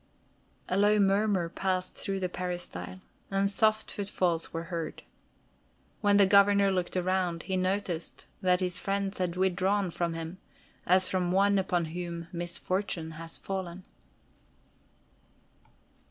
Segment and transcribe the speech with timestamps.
[0.67, 5.03] A low murmur passed through the peristyle, and soft footfalls were heard.
[5.99, 10.39] When the Governor looked around, he noticed that his friends had withdrawn from him,
[10.87, 13.85] as from one upon whom misfortune has fallen.